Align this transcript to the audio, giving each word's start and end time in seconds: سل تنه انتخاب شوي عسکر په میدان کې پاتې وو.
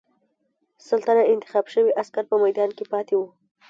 سل 0.87 0.99
تنه 1.07 1.23
انتخاب 1.33 1.65
شوي 1.73 1.91
عسکر 2.01 2.23
په 2.31 2.35
میدان 2.43 2.69
کې 2.77 2.85
پاتې 2.91 3.13
وو. 3.17 3.27